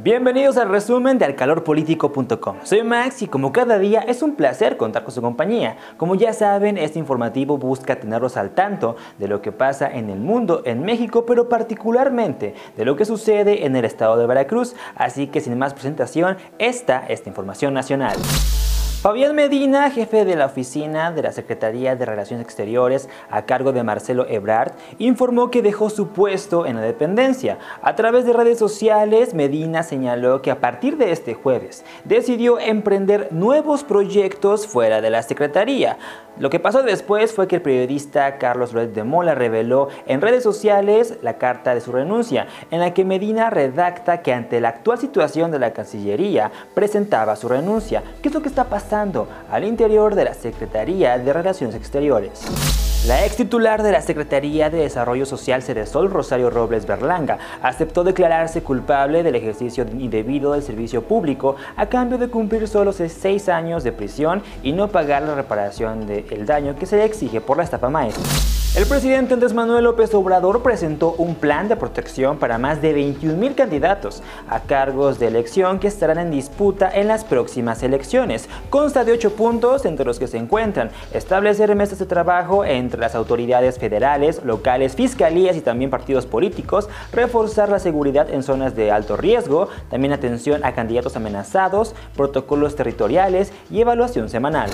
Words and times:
Bienvenidos 0.00 0.56
al 0.56 0.70
resumen 0.70 1.18
de 1.18 1.24
alcalorpolitico.com. 1.24 2.56
Soy 2.64 2.82
Max 2.82 3.22
y 3.22 3.28
como 3.28 3.52
cada 3.52 3.78
día 3.78 4.00
es 4.00 4.22
un 4.22 4.34
placer 4.34 4.76
contar 4.76 5.04
con 5.04 5.14
su 5.14 5.22
compañía. 5.22 5.76
Como 5.96 6.16
ya 6.16 6.32
saben, 6.32 6.78
este 6.78 6.98
informativo 6.98 7.58
busca 7.58 7.94
tenerlos 8.00 8.36
al 8.36 8.50
tanto 8.50 8.96
de 9.20 9.28
lo 9.28 9.40
que 9.40 9.52
pasa 9.52 9.88
en 9.88 10.10
el 10.10 10.18
mundo, 10.18 10.62
en 10.64 10.82
México, 10.82 11.24
pero 11.24 11.48
particularmente 11.48 12.54
de 12.76 12.84
lo 12.84 12.96
que 12.96 13.04
sucede 13.04 13.66
en 13.66 13.76
el 13.76 13.84
estado 13.84 14.16
de 14.16 14.26
Veracruz. 14.26 14.74
Así 14.96 15.28
que 15.28 15.40
sin 15.40 15.56
más 15.56 15.74
presentación, 15.74 16.38
esta 16.58 17.06
es 17.06 17.24
la 17.24 17.28
información 17.28 17.72
nacional. 17.72 18.16
Fabián 19.04 19.34
Medina, 19.34 19.90
jefe 19.90 20.24
de 20.24 20.34
la 20.34 20.46
oficina 20.46 21.12
de 21.12 21.20
la 21.20 21.30
Secretaría 21.30 21.94
de 21.94 22.06
Relaciones 22.06 22.46
Exteriores 22.46 23.10
a 23.28 23.42
cargo 23.42 23.70
de 23.72 23.82
Marcelo 23.82 24.24
Ebrard, 24.30 24.72
informó 24.96 25.50
que 25.50 25.60
dejó 25.60 25.90
su 25.90 26.08
puesto 26.08 26.64
en 26.64 26.76
la 26.76 26.80
dependencia. 26.80 27.58
A 27.82 27.96
través 27.96 28.24
de 28.24 28.32
redes 28.32 28.58
sociales, 28.58 29.34
Medina 29.34 29.82
señaló 29.82 30.40
que 30.40 30.50
a 30.50 30.58
partir 30.58 30.96
de 30.96 31.12
este 31.12 31.34
jueves 31.34 31.84
decidió 32.04 32.58
emprender 32.58 33.28
nuevos 33.30 33.84
proyectos 33.84 34.66
fuera 34.66 35.02
de 35.02 35.10
la 35.10 35.22
Secretaría. 35.22 35.98
Lo 36.38 36.50
que 36.50 36.58
pasó 36.58 36.82
después 36.82 37.32
fue 37.32 37.46
que 37.46 37.56
el 37.56 37.62
periodista 37.62 38.38
Carlos 38.38 38.72
Loret 38.72 38.92
de 38.92 39.04
Mola 39.04 39.36
reveló 39.36 39.88
en 40.06 40.20
redes 40.22 40.42
sociales 40.42 41.18
la 41.22 41.36
carta 41.36 41.74
de 41.74 41.80
su 41.82 41.92
renuncia, 41.92 42.48
en 42.72 42.80
la 42.80 42.92
que 42.92 43.04
Medina 43.04 43.50
redacta 43.50 44.22
que 44.22 44.32
ante 44.32 44.60
la 44.60 44.70
actual 44.70 44.98
situación 44.98 45.52
de 45.52 45.60
la 45.60 45.74
Cancillería 45.74 46.50
presentaba 46.72 47.36
su 47.36 47.48
renuncia. 47.48 48.02
¿Qué 48.20 48.30
es 48.30 48.34
lo 48.34 48.42
que 48.42 48.48
está 48.48 48.64
pasando 48.64 48.93
al 48.94 49.64
interior 49.64 50.14
de 50.14 50.24
la 50.24 50.34
Secretaría 50.34 51.18
de 51.18 51.32
Relaciones 51.32 51.74
Exteriores? 51.74 52.44
La 53.08 53.26
ex 53.26 53.36
titular 53.36 53.82
de 53.82 53.90
la 53.90 54.00
Secretaría 54.00 54.70
de 54.70 54.78
Desarrollo 54.78 55.26
Social 55.26 55.62
Cedesol, 55.62 56.10
Rosario 56.10 56.48
Robles 56.48 56.86
Berlanga, 56.86 57.38
aceptó 57.60 58.04
declararse 58.04 58.62
culpable 58.62 59.24
del 59.24 59.34
ejercicio 59.34 59.84
indebido 59.84 60.52
del 60.52 60.62
servicio 60.62 61.02
público 61.02 61.56
a 61.76 61.86
cambio 61.86 62.18
de 62.18 62.28
cumplir 62.28 62.68
solo 62.68 62.92
seis 62.92 63.48
años 63.48 63.82
de 63.82 63.90
prisión 63.90 64.42
y 64.62 64.72
no 64.72 64.88
pagar 64.88 65.22
la 65.22 65.34
reparación 65.34 66.06
del 66.06 66.46
daño 66.46 66.76
que 66.76 66.86
se 66.86 66.96
le 66.96 67.04
exige 67.04 67.40
por 67.40 67.56
la 67.56 67.64
estafa 67.64 67.90
maestra. 67.90 68.22
El 68.74 68.86
presidente 68.86 69.34
Andrés 69.34 69.54
Manuel 69.54 69.84
López 69.84 70.12
Obrador 70.14 70.64
presentó 70.64 71.14
un 71.16 71.36
plan 71.36 71.68
de 71.68 71.76
protección 71.76 72.38
para 72.38 72.58
más 72.58 72.82
de 72.82 72.92
21 72.92 73.38
mil 73.38 73.54
candidatos 73.54 74.20
a 74.48 74.62
cargos 74.62 75.20
de 75.20 75.28
elección 75.28 75.78
que 75.78 75.86
estarán 75.86 76.18
en 76.18 76.32
disputa 76.32 76.90
en 76.92 77.06
las 77.06 77.22
próximas 77.22 77.84
elecciones. 77.84 78.48
Consta 78.70 79.04
de 79.04 79.12
ocho 79.12 79.36
puntos 79.36 79.84
entre 79.84 80.04
los 80.04 80.18
que 80.18 80.26
se 80.26 80.38
encuentran 80.38 80.90
establecer 81.12 81.72
mesas 81.76 82.00
de 82.00 82.06
trabajo 82.06 82.64
entre 82.64 82.98
las 82.98 83.14
autoridades 83.14 83.78
federales, 83.78 84.44
locales, 84.44 84.96
fiscalías 84.96 85.54
y 85.54 85.60
también 85.60 85.88
partidos 85.88 86.26
políticos, 86.26 86.88
reforzar 87.12 87.68
la 87.68 87.78
seguridad 87.78 88.28
en 88.28 88.42
zonas 88.42 88.74
de 88.74 88.90
alto 88.90 89.16
riesgo, 89.16 89.68
también 89.88 90.12
atención 90.12 90.64
a 90.64 90.74
candidatos 90.74 91.14
amenazados, 91.14 91.94
protocolos 92.16 92.74
territoriales 92.74 93.52
y 93.70 93.80
evaluación 93.82 94.28
semanal. 94.28 94.68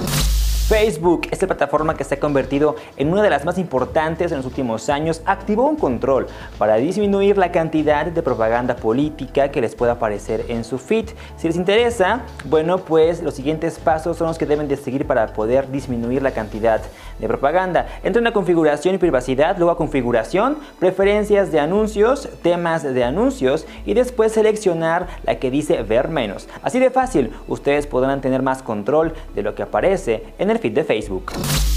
Facebook, 0.71 1.27
esta 1.33 1.49
plataforma 1.49 1.97
que 1.97 2.05
se 2.05 2.15
ha 2.15 2.21
convertido 2.21 2.77
en 2.97 3.11
una 3.11 3.25
de 3.25 3.31
las 3.31 3.45
más 3.45 3.59
importantes 3.59 4.31
en 4.31 4.37
los 4.37 4.47
últimos 4.47 4.89
años, 4.89 5.21
activó 5.25 5.65
un 5.69 5.75
control 5.75 6.29
para 6.59 6.77
disminuir 6.77 7.37
la 7.39 7.51
cantidad 7.51 8.07
de 8.07 8.23
propaganda 8.23 8.77
política 8.77 9.51
que 9.51 9.61
les 9.61 9.75
pueda 9.75 9.95
aparecer 9.95 10.45
en 10.47 10.63
su 10.63 10.79
feed. 10.79 11.09
Si 11.37 11.49
les 11.49 11.57
interesa, 11.57 12.21
bueno, 12.45 12.79
pues 12.79 13.21
los 13.21 13.35
siguientes 13.35 13.81
pasos 13.81 14.17
son 14.17 14.29
los 14.29 14.39
que 14.39 14.47
deben 14.47 14.69
de 14.69 14.77
seguir 14.77 15.09
para 15.09 15.33
poder 15.33 15.69
disminuir 15.73 16.23
la 16.23 16.31
cantidad 16.31 16.81
de 17.21 17.29
propaganda. 17.29 17.87
Entra 18.03 18.21
en 18.21 18.25
la 18.25 18.33
configuración 18.33 18.95
y 18.95 18.99
privacidad, 18.99 19.57
luego 19.57 19.73
a 19.73 19.77
configuración, 19.77 20.57
preferencias 20.79 21.53
de 21.53 21.61
anuncios, 21.61 22.29
temas 22.43 22.83
de 22.83 23.05
anuncios 23.05 23.67
y 23.87 23.95
después 23.95 24.33
seleccionar 24.33 25.07
la 25.25 25.37
que 25.37 25.51
dice 25.51 25.83
ver 25.83 26.09
menos. 26.09 26.49
Así 26.63 26.79
de 26.79 26.91
fácil, 26.91 27.33
ustedes 27.49 27.87
podrán 27.87 28.21
tener 28.21 28.43
más 28.43 28.63
control 28.63 29.15
de 29.35 29.43
lo 29.43 29.55
que 29.55 29.63
aparece 29.63 30.25
en 30.39 30.51
el 30.51 30.59
feed 30.59 30.73
de 30.73 30.85
Facebook. 30.85 31.33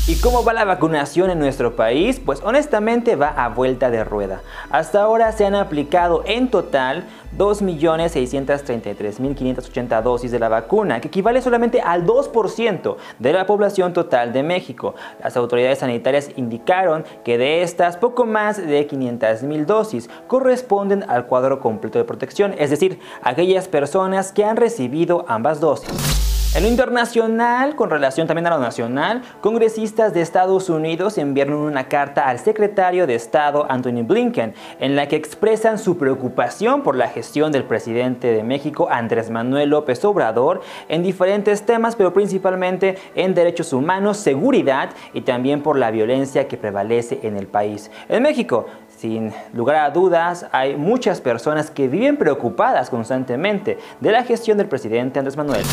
¿Y 0.05 0.15
cómo 0.15 0.43
va 0.43 0.51
la 0.51 0.65
vacunación 0.65 1.29
en 1.29 1.39
nuestro 1.39 1.77
país? 1.77 2.19
Pues 2.19 2.41
honestamente 2.43 3.15
va 3.15 3.29
a 3.29 3.47
vuelta 3.47 3.89
de 3.89 4.03
rueda. 4.03 4.41
Hasta 4.69 5.01
ahora 5.01 5.31
se 5.31 5.45
han 5.45 5.55
aplicado 5.55 6.23
en 6.25 6.49
total 6.49 7.05
2.633.580 7.37 10.01
dosis 10.01 10.31
de 10.31 10.39
la 10.39 10.49
vacuna, 10.49 10.99
que 10.99 11.07
equivale 11.07 11.41
solamente 11.41 11.79
al 11.81 12.05
2% 12.05 12.97
de 13.19 13.33
la 13.33 13.45
población 13.45 13.93
total 13.93 14.33
de 14.33 14.43
México. 14.43 14.95
Las 15.33 15.37
autoridades 15.37 15.79
sanitarias 15.79 16.29
indicaron 16.35 17.05
que 17.23 17.39
de 17.39 17.63
estas, 17.63 17.97
poco 17.97 18.27
más 18.27 18.57
de 18.57 18.87
500.000 18.87 19.65
dosis 19.65 20.07
corresponden 20.27 21.03
al 21.09 21.25
cuadro 21.25 21.59
completo 21.59 21.97
de 21.97 22.05
protección, 22.05 22.53
es 22.59 22.69
decir, 22.69 22.99
aquellas 23.23 23.67
personas 23.67 24.31
que 24.31 24.45
han 24.45 24.57
recibido 24.57 25.25
ambas 25.27 25.59
dosis. 25.59 26.32
En 26.55 26.61
lo 26.61 26.69
internacional, 26.69 27.75
con 27.75 27.89
relación 27.89 28.27
también 28.27 28.45
a 28.45 28.51
lo 28.51 28.59
nacional, 28.59 29.23
congresistas 29.41 30.13
de 30.13 30.21
Estados 30.21 30.69
Unidos 30.69 31.17
enviaron 31.17 31.55
una 31.55 31.85
carta 31.85 32.29
al 32.29 32.37
secretario 32.37 33.07
de 33.07 33.15
Estado 33.15 33.65
Anthony 33.69 34.03
Blinken 34.03 34.53
en 34.79 34.95
la 34.95 35.07
que 35.07 35.15
expresan 35.15 35.79
su 35.79 35.97
preocupación 35.97 36.83
por 36.83 36.95
la 36.95 37.07
gestión 37.07 37.51
del 37.51 37.63
presidente 37.63 38.27
de 38.27 38.43
México 38.43 38.87
Andrés 38.91 39.31
Manuel 39.31 39.69
López 39.69 40.05
Obrador 40.05 40.61
en 40.89 41.01
diferentes 41.01 41.65
temas, 41.65 41.95
pero 41.95 42.13
principalmente 42.13 42.99
en 43.15 43.33
derechos 43.33 43.73
humanos, 43.73 44.17
seguridad 44.17 44.91
y 45.11 45.21
también 45.21 45.63
por 45.63 45.79
la 45.79 45.89
violencia 45.89 46.47
que 46.47 46.57
prevalece 46.57 47.19
en 47.23 47.35
el 47.35 47.47
país. 47.47 47.89
En 48.09 48.21
México, 48.21 48.67
sin 48.95 49.33
lugar 49.53 49.77
a 49.77 49.89
dudas, 49.89 50.45
hay 50.51 50.75
muchas 50.75 51.19
personas 51.19 51.71
que 51.71 51.87
viven 51.87 52.15
preocupadas 52.15 52.91
constantemente 52.91 53.79
de 53.99 54.11
la 54.11 54.23
gestión 54.23 54.59
del 54.59 54.67
presidente 54.67 55.17
Andrés 55.17 55.35
Manuel. 55.35 55.63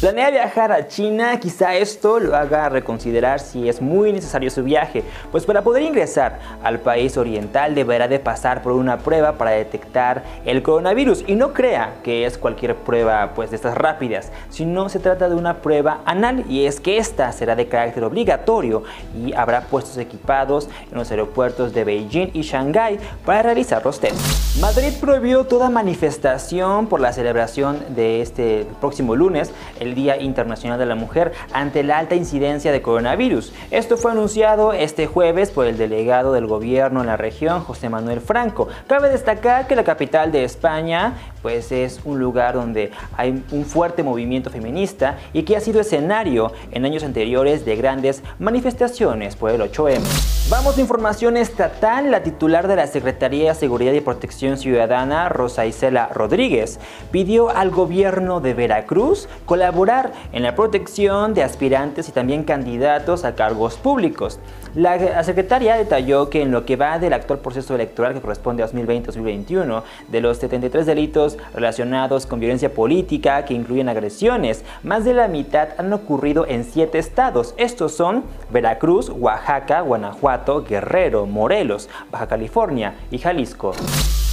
Planea 0.00 0.30
viajar 0.30 0.70
a 0.70 0.86
China, 0.86 1.40
quizá 1.40 1.74
esto 1.74 2.20
lo 2.20 2.36
haga 2.36 2.68
reconsiderar 2.68 3.40
si 3.40 3.68
es 3.68 3.82
muy 3.82 4.12
necesario 4.12 4.48
su 4.48 4.62
viaje, 4.62 5.02
pues 5.32 5.44
para 5.44 5.62
poder 5.62 5.82
ingresar 5.82 6.38
al 6.62 6.78
país 6.78 7.16
oriental 7.16 7.74
deberá 7.74 8.06
de 8.06 8.20
pasar 8.20 8.62
por 8.62 8.74
una 8.74 8.98
prueba 8.98 9.32
para 9.32 9.50
detectar 9.50 10.22
el 10.44 10.62
coronavirus 10.62 11.24
y 11.26 11.34
no 11.34 11.52
crea 11.52 11.94
que 12.04 12.26
es 12.26 12.38
cualquier 12.38 12.76
prueba 12.76 13.32
pues 13.34 13.50
de 13.50 13.56
estas 13.56 13.76
rápidas, 13.76 14.30
sino 14.50 14.88
se 14.88 15.00
trata 15.00 15.28
de 15.28 15.34
una 15.34 15.62
prueba 15.62 16.00
anal 16.04 16.44
y 16.48 16.66
es 16.66 16.78
que 16.78 16.98
esta 16.98 17.32
será 17.32 17.56
de 17.56 17.66
carácter 17.66 18.04
obligatorio 18.04 18.84
y 19.16 19.32
habrá 19.32 19.62
puestos 19.62 19.96
equipados 19.96 20.68
en 20.92 20.96
los 20.96 21.10
aeropuertos 21.10 21.74
de 21.74 21.82
Beijing 21.82 22.30
y 22.34 22.42
Shanghái 22.42 23.00
para 23.26 23.42
realizar 23.42 23.84
los 23.84 23.98
tests. 23.98 24.60
Madrid 24.60 24.92
prohibió 25.00 25.44
toda 25.44 25.70
manifestación 25.70 26.86
por 26.86 27.00
la 27.00 27.12
celebración 27.12 27.78
de 27.96 28.22
este 28.22 28.64
próximo 28.80 29.16
lunes, 29.16 29.52
Día 29.94 30.20
Internacional 30.20 30.78
de 30.78 30.86
la 30.86 30.94
Mujer 30.94 31.32
ante 31.52 31.82
la 31.82 31.98
alta 31.98 32.14
incidencia 32.14 32.72
de 32.72 32.82
coronavirus. 32.82 33.52
Esto 33.70 33.96
fue 33.96 34.12
anunciado 34.12 34.72
este 34.72 35.06
jueves 35.06 35.50
por 35.50 35.66
el 35.66 35.78
delegado 35.78 36.32
del 36.32 36.46
gobierno 36.46 37.00
en 37.00 37.06
la 37.06 37.16
región, 37.16 37.60
José 37.60 37.88
Manuel 37.88 38.20
Franco. 38.20 38.68
Cabe 38.86 39.08
destacar 39.10 39.66
que 39.66 39.76
la 39.76 39.84
capital 39.84 40.32
de 40.32 40.44
España 40.44 41.14
pues 41.42 41.72
es 41.72 42.00
un 42.04 42.18
lugar 42.18 42.54
donde 42.54 42.90
hay 43.16 43.42
un 43.50 43.64
fuerte 43.64 44.02
movimiento 44.02 44.50
feminista 44.50 45.18
y 45.32 45.42
que 45.42 45.56
ha 45.56 45.60
sido 45.60 45.80
escenario 45.80 46.52
en 46.70 46.84
años 46.84 47.04
anteriores 47.04 47.64
de 47.64 47.76
grandes 47.76 48.22
manifestaciones 48.38 49.36
por 49.36 49.50
el 49.50 49.60
8M. 49.60 50.38
Vamos 50.50 50.78
a 50.78 50.80
información 50.80 51.36
estatal. 51.36 52.10
La 52.10 52.22
titular 52.22 52.68
de 52.68 52.76
la 52.76 52.86
Secretaría 52.86 53.50
de 53.50 53.54
Seguridad 53.54 53.92
y 53.92 54.00
Protección 54.00 54.56
Ciudadana, 54.56 55.28
Rosa 55.28 55.66
Isela 55.66 56.08
Rodríguez, 56.08 56.80
pidió 57.10 57.50
al 57.50 57.70
gobierno 57.70 58.40
de 58.40 58.54
Veracruz 58.54 59.28
colaborar 59.44 60.12
en 60.32 60.42
la 60.42 60.54
protección 60.54 61.34
de 61.34 61.42
aspirantes 61.42 62.08
y 62.08 62.12
también 62.12 62.44
candidatos 62.44 63.26
a 63.26 63.34
cargos 63.34 63.76
públicos. 63.76 64.40
La 64.74 65.22
secretaria 65.22 65.76
detalló 65.76 66.30
que 66.30 66.40
en 66.40 66.50
lo 66.50 66.64
que 66.64 66.76
va 66.76 66.98
del 66.98 67.12
actual 67.12 67.40
proceso 67.40 67.74
electoral 67.74 68.14
que 68.14 68.20
corresponde 68.20 68.62
a 68.62 68.68
2020-2021, 68.70 69.82
de 70.08 70.20
los 70.20 70.38
73 70.38 70.86
delitos 70.86 71.27
relacionados 71.52 72.24
con 72.26 72.40
violencia 72.40 72.72
política 72.72 73.44
que 73.44 73.54
incluyen 73.54 73.88
agresiones, 73.88 74.64
más 74.82 75.04
de 75.04 75.14
la 75.14 75.28
mitad 75.28 75.68
han 75.76 75.92
ocurrido 75.92 76.46
en 76.46 76.64
siete 76.64 76.98
estados. 76.98 77.54
Estos 77.56 77.92
son 77.92 78.24
Veracruz, 78.50 79.10
Oaxaca, 79.10 79.80
Guanajuato, 79.80 80.64
Guerrero, 80.64 81.26
Morelos, 81.26 81.88
Baja 82.10 82.26
California 82.28 82.94
y 83.10 83.18
Jalisco. 83.18 83.72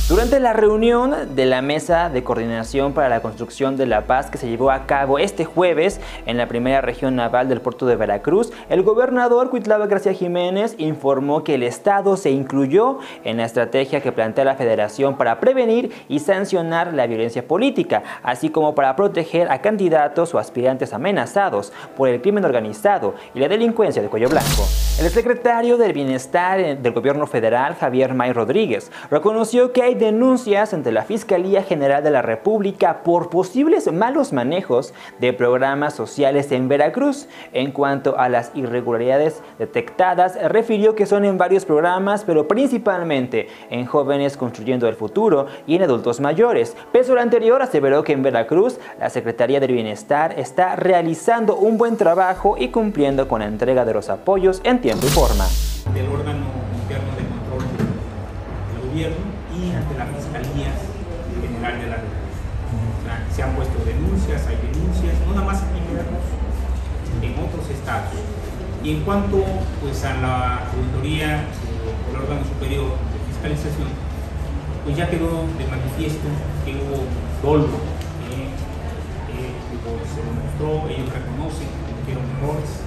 Durante 0.08 0.40
la 0.40 0.54
reunión 0.54 1.36
de 1.36 1.48
la 1.48 1.64
Mesa 1.64 2.12
de 2.12 2.24
Coordinación 2.24 2.94
para 2.94 3.10
la 3.10 3.24
Construcción 3.24 3.76
de 3.76 3.88
la 3.88 4.06
Paz 4.06 4.30
que 4.30 4.38
se 4.38 4.48
llevó 4.48 4.70
a 4.70 4.86
cabo 4.86 5.18
este 5.18 5.46
jueves 5.46 6.00
en 6.28 6.38
la 6.38 6.48
primera 6.48 6.80
región 6.82 7.16
naval 7.16 7.50
del 7.50 7.60
puerto 7.60 7.88
de 7.88 7.96
Veracruz, 7.96 8.54
el 8.70 8.84
gobernador 8.84 9.50
Cuitlava 9.50 9.88
García 9.88 10.14
Jiménez 10.14 10.76
informó 10.78 11.44
que 11.44 11.56
el 11.56 11.64
Estado 11.64 12.18
se 12.18 12.30
incluyó 12.30 13.00
en 13.24 13.38
la 13.38 13.46
estrategia 13.46 14.02
que 14.02 14.12
plantea 14.12 14.46
la 14.46 14.54
Federación 14.54 15.18
para 15.18 15.40
prevenir 15.40 15.92
y 16.08 16.20
sancionar 16.20 16.94
la 16.94 17.08
violencia 17.08 17.48
política, 17.48 18.04
así 18.22 18.52
como 18.52 18.76
para 18.76 18.96
proteger 18.96 19.50
a 19.50 19.62
candidatos 19.62 20.36
o 20.36 20.38
aspirantes 20.38 20.94
amenazados 20.94 21.74
por 21.98 22.10
el 22.10 22.22
crimen 22.22 22.46
organizado 22.46 23.16
y 23.34 23.40
la 23.40 23.48
delincuencia 23.48 24.04
de 24.04 24.10
cuello 24.10 24.30
blanco. 24.30 24.68
El 25.02 25.10
secretario 25.10 25.78
del 25.78 25.94
Bienestar 25.94 26.78
del 26.78 26.94
Gobierno 26.94 27.26
Federal, 27.26 27.74
Javier 27.74 28.14
May 28.14 28.34
Rodríguez, 28.34 28.92
reconoció 29.10 29.74
que 29.74 29.82
hay 29.82 29.95
denuncias 29.96 30.74
ante 30.74 30.92
la 30.92 31.04
Fiscalía 31.04 31.64
General 31.64 32.04
de 32.04 32.12
la 32.12 32.22
República 32.22 33.04
por 33.04 33.30
posibles 33.30 33.92
malos 33.92 34.34
manejos 34.34 34.94
de 35.20 35.34
programas 35.34 35.94
sociales 35.94 36.52
en 36.52 36.68
Veracruz. 36.68 37.28
En 37.54 37.72
cuanto 37.72 38.18
a 38.18 38.30
las 38.30 38.52
irregularidades 38.56 39.42
detectadas, 39.58 40.38
refirió 40.50 40.96
que 40.96 41.06
son 41.06 41.26
en 41.26 41.38
varios 41.38 41.66
programas, 41.66 42.24
pero 42.24 42.48
principalmente 42.48 43.48
en 43.70 43.86
jóvenes 43.86 44.38
construyendo 44.38 44.88
el 44.88 44.96
futuro 44.96 45.48
y 45.68 45.76
en 45.76 45.84
adultos 45.84 46.20
mayores. 46.20 46.76
Peso 46.92 47.16
lo 47.16 47.22
anterior 47.22 47.62
aseveró 47.62 48.04
que 48.04 48.14
en 48.14 48.24
Veracruz 48.24 48.80
la 49.00 49.10
Secretaría 49.10 49.60
del 49.60 49.74
Bienestar 49.74 50.38
está 50.38 50.76
realizando 50.76 51.56
un 51.56 51.78
buen 51.78 51.98
trabajo 51.98 52.56
y 52.58 52.70
cumpliendo 52.70 53.28
con 53.28 53.40
la 53.40 53.48
entrega 53.48 53.86
de 53.86 53.94
los 53.94 54.10
apoyos 54.10 54.62
en 54.64 54.82
tiempo 54.82 55.06
y 55.06 55.10
forma. 55.10 55.46
Del 55.94 56.08
órgano 56.08 56.46
interno 56.82 57.12
de 57.16 57.24
control 57.30 57.64
del 58.82 58.90
gobierno 58.90 59.35
Y 68.84 68.92
en 68.92 69.02
cuanto 69.02 69.44
pues, 69.82 70.04
a 70.06 70.14
la 70.16 70.70
auditoría 70.70 71.46
o 71.86 72.16
el 72.16 72.22
órgano 72.24 72.46
superior 72.46 72.86
de 72.86 73.34
fiscalización, 73.34 73.90
pues 74.84 74.96
ya 74.96 75.10
quedó 75.10 75.46
de 75.58 75.66
manifiesto 75.68 76.28
que 76.64 76.76
hubo 76.76 77.06
dolo, 77.42 77.66
eh, 78.30 78.50
eh, 79.34 79.54
se 80.14 80.22
demostró, 80.22 80.90
ellos 80.90 81.10
reconocen 81.14 81.68
que 81.68 81.92
cometieron 81.92 82.24
errores. 82.38 82.86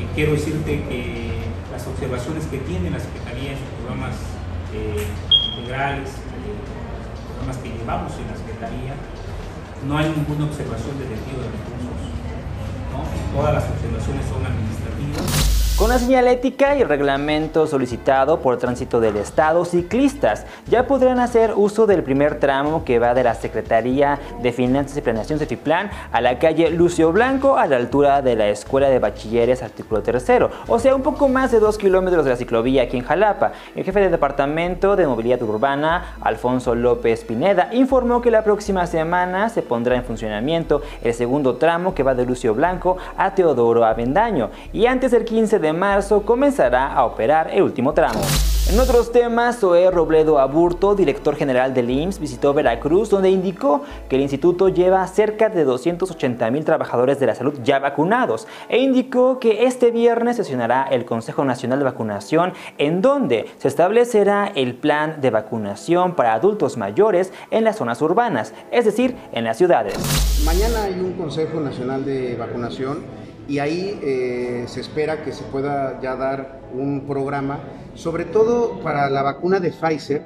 Eh, 0.00 0.06
quiero 0.14 0.32
decirte 0.32 0.84
que 0.88 1.44
las 1.72 1.86
observaciones 1.86 2.46
que 2.46 2.58
tiene 2.58 2.90
la 2.90 3.00
Secretaría 3.00 3.52
en 3.52 3.58
sus 3.58 3.68
programas 3.76 4.16
eh, 4.72 5.06
integrales, 5.58 6.08
eh, 6.08 6.56
programas 7.34 7.56
que 7.58 7.68
llevamos 7.68 8.12
en 8.16 8.26
la 8.32 8.36
Secretaría, 8.36 8.94
no 9.86 9.98
hay 9.98 10.08
ninguna 10.16 10.46
observación 10.46 10.96
de 10.98 11.04
desvío 11.04 11.36
de 11.36 11.48
recursos. 11.52 12.19
Todas 13.34 13.54
las 13.54 13.64
observaciones 13.64 14.26
son 14.26 14.44
administrativas. 14.44 15.59
Con 15.80 15.88
la 15.88 15.98
señalética 15.98 16.76
y 16.76 16.84
reglamento 16.84 17.66
solicitado 17.66 18.40
por 18.40 18.58
Tránsito 18.58 19.00
del 19.00 19.16
Estado, 19.16 19.64
ciclistas. 19.64 20.44
Ya 20.68 20.86
podrán 20.86 21.20
hacer 21.20 21.54
uso 21.56 21.86
del 21.86 22.02
primer 22.02 22.38
tramo 22.38 22.84
que 22.84 22.98
va 22.98 23.14
de 23.14 23.24
la 23.24 23.34
Secretaría 23.34 24.18
de 24.42 24.52
Finanzas 24.52 24.98
y 24.98 25.00
Planeación 25.00 25.38
Cefiplan 25.38 25.88
a 26.12 26.20
la 26.20 26.38
calle 26.38 26.68
Lucio 26.68 27.12
Blanco 27.12 27.56
a 27.56 27.66
la 27.66 27.76
altura 27.76 28.20
de 28.20 28.36
la 28.36 28.48
Escuela 28.48 28.90
de 28.90 28.98
Bachilleres 28.98 29.62
artículo 29.62 30.02
tercero, 30.02 30.50
o 30.68 30.78
sea 30.78 30.94
un 30.94 31.00
poco 31.00 31.28
más 31.28 31.50
de 31.50 31.60
dos 31.60 31.78
kilómetros 31.78 32.26
de 32.26 32.32
la 32.32 32.36
ciclovía 32.36 32.82
aquí 32.82 32.98
en 32.98 33.04
Jalapa. 33.04 33.52
El 33.74 33.84
jefe 33.84 34.00
del 34.00 34.10
Departamento 34.10 34.96
de 34.96 35.06
Movilidad 35.06 35.40
Urbana, 35.40 36.16
Alfonso 36.20 36.74
López 36.74 37.24
Pineda, 37.24 37.70
informó 37.72 38.20
que 38.20 38.30
la 38.30 38.44
próxima 38.44 38.86
semana 38.86 39.48
se 39.48 39.62
pondrá 39.62 39.96
en 39.96 40.04
funcionamiento 40.04 40.82
el 41.02 41.14
segundo 41.14 41.56
tramo 41.56 41.94
que 41.94 42.02
va 42.02 42.14
de 42.14 42.26
Lucio 42.26 42.52
Blanco 42.52 42.98
a 43.16 43.34
Teodoro 43.34 43.86
Avendaño. 43.86 44.50
Y 44.74 44.84
antes 44.84 45.12
del 45.12 45.24
15 45.24 45.58
de 45.58 45.69
marzo 45.72 46.22
comenzará 46.22 46.92
a 46.92 47.04
operar 47.04 47.50
el 47.52 47.62
último 47.62 47.92
tramo. 47.92 48.20
En 48.70 48.78
otros 48.78 49.10
temas, 49.10 49.58
Zoé 49.58 49.90
Robledo 49.90 50.38
Aburto, 50.38 50.94
director 50.94 51.34
general 51.34 51.74
del 51.74 51.90
IMSS, 51.90 52.20
visitó 52.20 52.54
Veracruz, 52.54 53.10
donde 53.10 53.28
indicó 53.28 53.82
que 54.08 54.14
el 54.14 54.22
instituto 54.22 54.68
lleva 54.68 55.04
cerca 55.08 55.48
de 55.48 55.64
280 55.64 56.48
mil 56.52 56.64
trabajadores 56.64 57.18
de 57.18 57.26
la 57.26 57.34
salud 57.34 57.54
ya 57.64 57.80
vacunados 57.80 58.46
e 58.68 58.78
indicó 58.78 59.40
que 59.40 59.64
este 59.64 59.90
viernes 59.90 60.36
sesionará 60.36 60.86
el 60.88 61.04
Consejo 61.04 61.44
Nacional 61.44 61.80
de 61.80 61.84
Vacunación, 61.86 62.52
en 62.78 63.02
donde 63.02 63.50
se 63.58 63.66
establecerá 63.66 64.52
el 64.54 64.76
plan 64.76 65.20
de 65.20 65.30
vacunación 65.30 66.14
para 66.14 66.34
adultos 66.34 66.76
mayores 66.76 67.32
en 67.50 67.64
las 67.64 67.74
zonas 67.74 68.00
urbanas, 68.00 68.54
es 68.70 68.84
decir, 68.84 69.16
en 69.32 69.42
las 69.42 69.58
ciudades. 69.58 69.96
Mañana 70.44 70.84
hay 70.84 71.00
un 71.00 71.14
Consejo 71.14 71.58
Nacional 71.58 72.04
de 72.04 72.36
Vacunación 72.36 72.98
y 73.48 73.58
ahí 73.58 73.98
eh, 74.02 74.64
se 74.66 74.80
espera 74.80 75.24
que 75.24 75.32
se 75.32 75.44
pueda 75.44 76.00
ya 76.00 76.16
dar 76.16 76.60
un 76.72 77.06
programa, 77.06 77.60
sobre 77.94 78.24
todo 78.24 78.80
para 78.80 79.10
la 79.10 79.22
vacuna 79.22 79.60
de 79.60 79.70
Pfizer, 79.70 80.22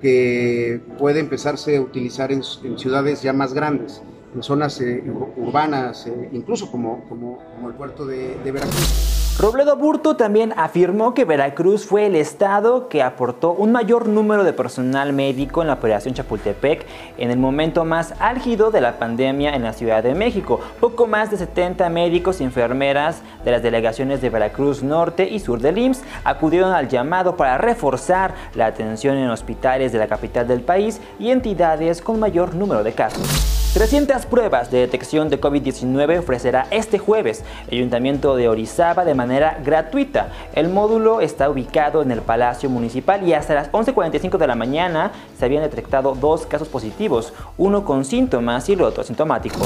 que 0.00 0.80
puede 0.98 1.20
empezarse 1.20 1.76
a 1.76 1.80
utilizar 1.80 2.30
en, 2.30 2.42
ciudades 2.42 3.22
ya 3.22 3.32
más 3.32 3.52
grandes, 3.52 4.00
en 4.34 4.42
zonas 4.42 4.80
eh, 4.80 5.02
urbanas, 5.36 6.06
eh, 6.06 6.28
incluso 6.32 6.70
como, 6.70 7.04
como, 7.08 7.38
como, 7.56 7.68
el 7.68 7.74
puerto 7.74 8.06
de 8.06 8.36
Veracruz. 8.44 9.17
Robledo 9.38 9.76
Burto 9.76 10.16
también 10.16 10.52
afirmó 10.56 11.14
que 11.14 11.24
Veracruz 11.24 11.86
fue 11.86 12.06
el 12.06 12.16
estado 12.16 12.88
que 12.88 13.04
aportó 13.04 13.52
un 13.52 13.70
mayor 13.70 14.08
número 14.08 14.42
de 14.42 14.52
personal 14.52 15.12
médico 15.12 15.62
en 15.62 15.68
la 15.68 15.74
operación 15.74 16.12
Chapultepec 16.12 16.84
en 17.18 17.30
el 17.30 17.38
momento 17.38 17.84
más 17.84 18.14
álgido 18.18 18.72
de 18.72 18.80
la 18.80 18.98
pandemia 18.98 19.54
en 19.54 19.62
la 19.62 19.74
Ciudad 19.74 20.02
de 20.02 20.16
México. 20.16 20.58
Poco 20.80 21.06
más 21.06 21.30
de 21.30 21.36
70 21.36 21.88
médicos 21.88 22.40
y 22.40 22.44
enfermeras 22.44 23.22
de 23.44 23.52
las 23.52 23.62
delegaciones 23.62 24.20
de 24.20 24.30
Veracruz 24.30 24.82
Norte 24.82 25.28
y 25.30 25.38
Sur 25.38 25.60
del 25.60 25.78
IMSS 25.78 26.02
acudieron 26.24 26.72
al 26.72 26.88
llamado 26.88 27.36
para 27.36 27.58
reforzar 27.58 28.34
la 28.56 28.66
atención 28.66 29.16
en 29.18 29.30
hospitales 29.30 29.92
de 29.92 30.00
la 30.00 30.08
capital 30.08 30.48
del 30.48 30.62
país 30.62 31.00
y 31.20 31.30
entidades 31.30 32.02
con 32.02 32.18
mayor 32.18 32.56
número 32.56 32.82
de 32.82 32.92
casos. 32.92 33.57
300 33.74 34.24
pruebas 34.24 34.70
de 34.70 34.78
detección 34.78 35.28
de 35.28 35.38
COVID-19 35.38 36.20
ofrecerá 36.20 36.66
este 36.70 36.98
jueves 36.98 37.44
el 37.68 37.78
Ayuntamiento 37.78 38.34
de 38.34 38.48
Orizaba 38.48 39.04
de 39.04 39.14
manera 39.14 39.60
gratuita. 39.62 40.30
El 40.54 40.70
módulo 40.70 41.20
está 41.20 41.50
ubicado 41.50 42.00
en 42.00 42.10
el 42.10 42.22
Palacio 42.22 42.70
Municipal 42.70 43.28
y 43.28 43.34
hasta 43.34 43.54
las 43.54 43.70
11.45 43.70 44.38
de 44.38 44.46
la 44.46 44.54
mañana 44.54 45.12
se 45.38 45.44
habían 45.44 45.62
detectado 45.62 46.14
dos 46.14 46.46
casos 46.46 46.68
positivos, 46.68 47.34
uno 47.58 47.84
con 47.84 48.06
síntomas 48.06 48.68
y 48.70 48.72
el 48.72 48.80
otro 48.80 49.02
asintomático. 49.02 49.60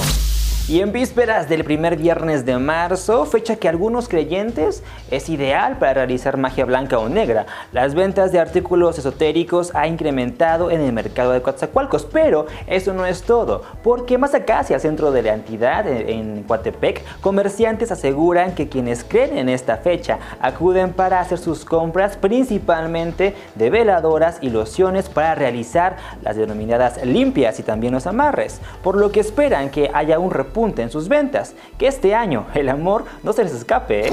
Y 0.68 0.80
en 0.80 0.92
vísperas 0.92 1.48
del 1.48 1.64
primer 1.64 1.96
viernes 1.96 2.46
de 2.46 2.56
marzo, 2.56 3.26
fecha 3.26 3.56
que 3.56 3.68
algunos 3.68 4.08
creyentes 4.08 4.84
es 5.10 5.28
ideal 5.28 5.76
para 5.78 5.94
realizar 5.94 6.36
magia 6.36 6.64
blanca 6.64 7.00
o 7.00 7.08
negra, 7.08 7.46
las 7.72 7.96
ventas 7.96 8.30
de 8.30 8.38
artículos 8.38 8.96
esotéricos 8.96 9.74
ha 9.74 9.88
incrementado 9.88 10.70
en 10.70 10.80
el 10.80 10.92
mercado 10.92 11.32
de 11.32 11.42
Coatzacoalcos, 11.42 12.04
pero 12.04 12.46
eso 12.68 12.94
no 12.94 13.04
es 13.06 13.22
todo, 13.22 13.64
porque 13.82 14.18
más 14.18 14.34
acá 14.34 14.60
hacia 14.60 14.76
el 14.76 14.80
centro 14.80 15.10
de 15.10 15.22
la 15.22 15.34
entidad, 15.34 15.84
en 15.88 16.44
Coatepec, 16.44 17.02
comerciantes 17.20 17.90
aseguran 17.90 18.54
que 18.54 18.68
quienes 18.68 19.02
creen 19.02 19.38
en 19.38 19.48
esta 19.48 19.78
fecha 19.78 20.20
acuden 20.40 20.92
para 20.92 21.18
hacer 21.18 21.38
sus 21.38 21.64
compras 21.64 22.16
principalmente 22.16 23.34
de 23.56 23.68
veladoras 23.68 24.38
y 24.40 24.50
lociones 24.50 25.08
para 25.08 25.34
realizar 25.34 25.96
las 26.22 26.36
denominadas 26.36 27.04
limpias 27.04 27.58
y 27.58 27.64
también 27.64 27.92
los 27.92 28.06
amarres, 28.06 28.60
por 28.84 28.96
lo 28.96 29.10
que 29.10 29.18
esperan 29.18 29.68
que 29.68 29.90
haya 29.92 30.20
un 30.20 30.31
punta 30.52 30.82
en 30.82 30.90
sus 30.90 31.08
ventas. 31.08 31.54
Que 31.78 31.86
este 31.86 32.14
año 32.14 32.46
el 32.54 32.68
amor 32.68 33.04
no 33.22 33.32
se 33.32 33.44
les 33.44 33.54
escape, 33.54 34.08
¿eh? 34.08 34.12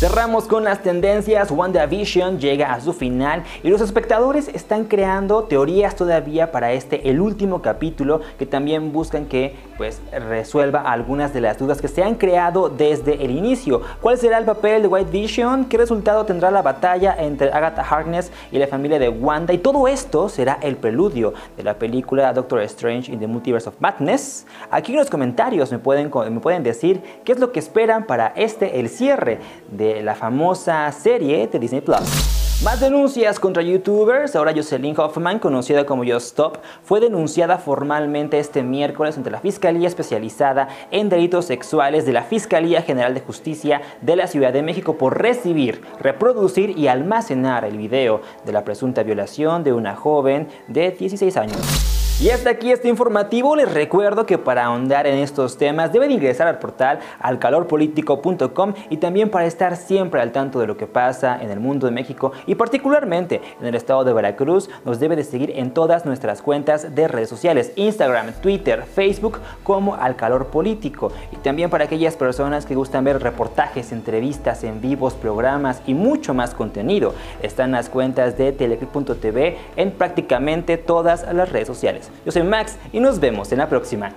Cerramos 0.00 0.44
con 0.44 0.64
las 0.64 0.82
tendencias, 0.82 1.50
WandaVision 1.50 2.38
llega 2.40 2.72
a 2.72 2.80
su 2.80 2.94
final 2.94 3.44
y 3.62 3.68
los 3.68 3.82
espectadores 3.82 4.48
están 4.48 4.86
creando 4.86 5.42
teorías 5.42 5.94
todavía 5.94 6.50
para 6.52 6.72
este, 6.72 7.10
el 7.10 7.20
último 7.20 7.60
capítulo, 7.60 8.22
que 8.38 8.46
también 8.46 8.94
buscan 8.94 9.26
que 9.26 9.56
pues 9.76 10.00
resuelva 10.10 10.90
algunas 10.90 11.34
de 11.34 11.42
las 11.42 11.58
dudas 11.58 11.82
que 11.82 11.88
se 11.88 12.02
han 12.02 12.14
creado 12.14 12.70
desde 12.70 13.22
el 13.22 13.30
inicio. 13.30 13.82
¿Cuál 14.00 14.16
será 14.16 14.38
el 14.38 14.46
papel 14.46 14.80
de 14.80 14.88
White 14.88 15.10
Vision? 15.10 15.66
¿Qué 15.66 15.76
resultado 15.76 16.24
tendrá 16.24 16.50
la 16.50 16.62
batalla 16.62 17.14
entre 17.18 17.52
Agatha 17.52 17.82
Harkness 17.82 18.32
y 18.50 18.58
la 18.58 18.68
familia 18.68 18.98
de 18.98 19.10
Wanda? 19.10 19.52
Y 19.52 19.58
todo 19.58 19.86
esto 19.86 20.30
será 20.30 20.58
el 20.62 20.76
preludio 20.76 21.34
de 21.58 21.62
la 21.62 21.74
película 21.74 22.32
Doctor 22.32 22.62
Strange 22.62 23.12
in 23.12 23.20
the 23.20 23.26
Multiverse 23.26 23.68
of 23.68 23.74
Madness. 23.80 24.46
Aquí 24.70 24.92
en 24.92 24.98
los 24.98 25.10
comentarios 25.10 25.70
me 25.70 25.78
pueden, 25.78 26.10
me 26.32 26.40
pueden 26.40 26.62
decir 26.62 27.02
qué 27.22 27.32
es 27.32 27.38
lo 27.38 27.52
que 27.52 27.58
esperan 27.58 28.06
para 28.06 28.28
este, 28.28 28.80
el 28.80 28.88
cierre 28.88 29.40
de 29.70 29.89
la 30.02 30.14
famosa 30.14 30.90
serie 30.92 31.46
de 31.46 31.58
Disney 31.58 31.80
Plus. 31.80 32.40
Más 32.62 32.78
denuncias 32.78 33.40
contra 33.40 33.62
youtubers. 33.62 34.36
Ahora 34.36 34.52
Jocelyn 34.54 34.94
Hoffman, 34.98 35.38
conocida 35.38 35.86
como 35.86 36.04
Just 36.04 36.26
Stop, 36.26 36.58
fue 36.82 37.00
denunciada 37.00 37.56
formalmente 37.56 38.38
este 38.38 38.62
miércoles 38.62 39.16
ante 39.16 39.30
la 39.30 39.40
Fiscalía 39.40 39.88
Especializada 39.88 40.68
en 40.90 41.08
Delitos 41.08 41.46
Sexuales 41.46 42.04
de 42.04 42.12
la 42.12 42.22
Fiscalía 42.22 42.82
General 42.82 43.14
de 43.14 43.22
Justicia 43.22 43.80
de 44.02 44.14
la 44.14 44.26
Ciudad 44.26 44.52
de 44.52 44.62
México 44.62 44.98
por 44.98 45.22
recibir, 45.22 45.80
reproducir 46.00 46.76
y 46.76 46.88
almacenar 46.88 47.64
el 47.64 47.78
video 47.78 48.20
de 48.44 48.52
la 48.52 48.62
presunta 48.62 49.02
violación 49.04 49.64
de 49.64 49.72
una 49.72 49.96
joven 49.96 50.48
de 50.68 50.90
16 50.90 51.36
años. 51.38 51.89
Y 52.22 52.28
hasta 52.28 52.50
aquí 52.50 52.70
este 52.70 52.86
informativo. 52.86 53.56
Les 53.56 53.72
recuerdo 53.72 54.26
que 54.26 54.36
para 54.36 54.66
ahondar 54.66 55.06
en 55.06 55.20
estos 55.20 55.56
temas 55.56 55.90
deben 55.90 56.10
ingresar 56.10 56.48
al 56.48 56.58
portal 56.58 56.98
alcalorpolitico.com 57.18 58.74
y 58.90 58.98
también 58.98 59.30
para 59.30 59.46
estar 59.46 59.74
siempre 59.74 60.20
al 60.20 60.30
tanto 60.30 60.60
de 60.60 60.66
lo 60.66 60.76
que 60.76 60.86
pasa 60.86 61.40
en 61.40 61.50
el 61.50 61.60
mundo 61.60 61.86
de 61.86 61.92
México 61.92 62.32
y 62.46 62.56
particularmente 62.56 63.40
en 63.58 63.66
el 63.66 63.74
estado 63.74 64.04
de 64.04 64.12
Veracruz, 64.12 64.68
nos 64.84 65.00
debe 65.00 65.16
de 65.16 65.24
seguir 65.24 65.52
en 65.56 65.70
todas 65.70 66.04
nuestras 66.04 66.42
cuentas 66.42 66.94
de 66.94 67.08
redes 67.08 67.30
sociales, 67.30 67.72
Instagram, 67.76 68.34
Twitter, 68.42 68.84
Facebook 68.84 69.38
como 69.62 69.94
Al 69.94 70.14
Calor 70.16 70.48
Político. 70.48 71.12
Y 71.32 71.36
también 71.36 71.70
para 71.70 71.84
aquellas 71.84 72.16
personas 72.16 72.66
que 72.66 72.74
gustan 72.74 73.02
ver 73.02 73.22
reportajes, 73.22 73.92
entrevistas 73.92 74.62
en 74.62 74.82
vivos, 74.82 75.14
programas 75.14 75.80
y 75.86 75.94
mucho 75.94 76.34
más 76.34 76.54
contenido, 76.54 77.14
están 77.42 77.72
las 77.72 77.88
cuentas 77.88 78.36
de 78.36 78.52
teleclip.tv 78.52 79.56
en 79.76 79.92
prácticamente 79.92 80.76
todas 80.76 81.26
las 81.32 81.50
redes 81.50 81.66
sociales. 81.66 82.09
Yo 82.24 82.32
soy 82.32 82.42
Max 82.42 82.76
y 82.92 83.00
nos 83.00 83.20
vemos 83.20 83.52
en 83.52 83.58
la 83.58 83.68
próxima. 83.68 84.12